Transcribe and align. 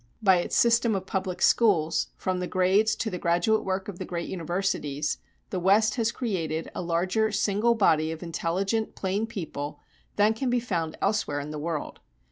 By 0.19 0.37
its 0.37 0.57
system 0.57 0.95
of 0.95 1.05
public 1.05 1.43
schools, 1.43 2.07
from 2.15 2.39
the 2.39 2.47
grades 2.47 2.95
to 2.95 3.11
the 3.11 3.19
graduate 3.19 3.63
work 3.63 3.87
of 3.87 3.99
the 3.99 4.03
great 4.05 4.27
universities, 4.27 5.19
the 5.51 5.59
West 5.59 5.93
has 5.93 6.11
created 6.11 6.71
a 6.73 6.81
larger 6.81 7.31
single 7.31 7.75
body 7.75 8.11
of 8.11 8.23
intelligent 8.23 8.95
plain 8.95 9.27
people 9.27 9.79
than 10.15 10.33
can 10.33 10.49
be 10.49 10.59
found 10.59 10.97
elsewhere 11.03 11.39
in 11.39 11.51
the 11.51 11.59
world. 11.59 11.99